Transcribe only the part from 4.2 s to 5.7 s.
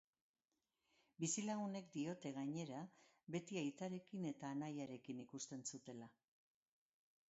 eta anaiarekin ikusten